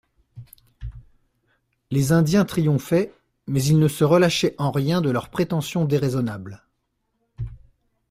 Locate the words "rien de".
4.71-5.11